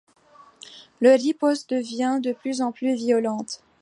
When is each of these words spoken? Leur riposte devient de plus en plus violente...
Leur 0.99 1.19
riposte 1.19 1.69
devient 1.69 2.19
de 2.23 2.33
plus 2.33 2.63
en 2.63 2.71
plus 2.71 2.95
violente... 2.95 3.63